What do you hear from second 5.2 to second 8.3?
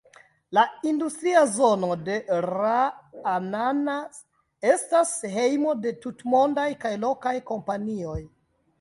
hejmo de tutmondaj kaj lokaj kompanioj.